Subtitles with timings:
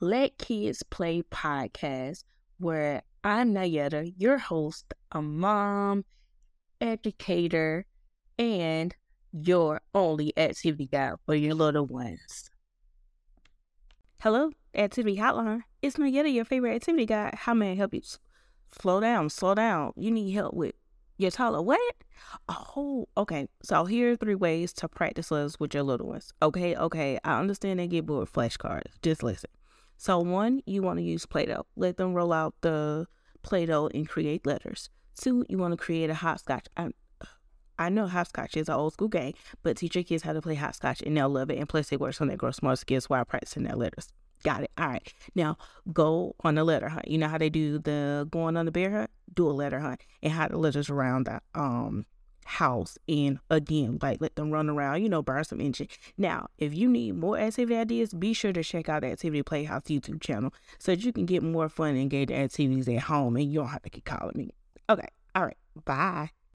[0.00, 2.22] Let Kids Play podcast,
[2.58, 6.04] where I'm Nyetta, your host, a mom,
[6.80, 7.84] educator,
[8.38, 8.94] and
[9.32, 12.48] your only activity guide for your little ones.
[14.20, 15.62] Hello, Activity Hotline.
[15.82, 17.34] It's Nyetta, your favorite activity guide.
[17.34, 18.02] How may I help you?
[18.80, 19.94] Slow down, slow down.
[19.96, 20.76] You need help with
[21.16, 21.62] your toddler.
[21.62, 21.96] What?
[22.48, 23.48] Oh, okay.
[23.64, 26.32] So here are three ways to practice letters with your little ones.
[26.40, 27.18] Okay, okay.
[27.24, 28.92] I understand they get bored flashcards.
[29.02, 29.50] Just listen.
[29.98, 31.66] So one, you want to use Play-Doh.
[31.76, 33.06] Let them roll out the
[33.42, 34.90] Play-Doh and create letters.
[35.20, 36.66] Two, you want to create a hopscotch.
[36.76, 36.90] I,
[37.78, 39.34] I know hopscotch is an old school game,
[39.64, 41.58] but teach your kids how to play hopscotch and they'll love it.
[41.58, 44.12] And plus, it works on their gross motor skills while practicing their letters.
[44.44, 44.70] Got it.
[44.78, 45.12] All right.
[45.34, 45.58] Now
[45.92, 47.08] go on a letter hunt.
[47.08, 49.10] You know how they do the going on the bear hunt?
[49.34, 52.06] Do a letter hunt and hide the letters around the um
[52.48, 55.88] house and again like let them run around you know burn some engine.
[56.16, 59.82] Now if you need more activity ideas be sure to check out the activity playhouse
[59.84, 63.52] youtube channel so that you can get more fun and engaging activities at home and
[63.52, 64.54] you don't have to keep calling me.
[64.88, 66.30] Okay all right bye